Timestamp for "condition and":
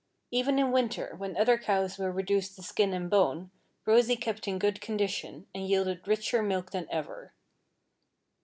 4.81-5.67